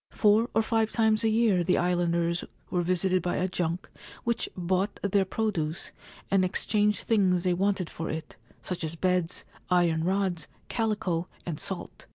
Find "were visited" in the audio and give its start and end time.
2.71-3.21